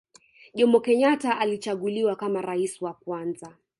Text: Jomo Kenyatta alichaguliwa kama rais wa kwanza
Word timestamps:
Jomo 0.53 0.79
Kenyatta 0.79 1.33
alichaguliwa 1.39 2.15
kama 2.15 2.41
rais 2.41 2.81
wa 2.81 2.93
kwanza 2.93 3.55